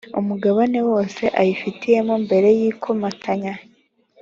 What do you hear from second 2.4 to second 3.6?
y ikomatanya